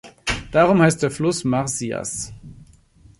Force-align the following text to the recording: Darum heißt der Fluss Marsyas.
Darum 0.51 0.81
heißt 0.81 1.03
der 1.03 1.11
Fluss 1.11 1.43
Marsyas. 1.43 2.33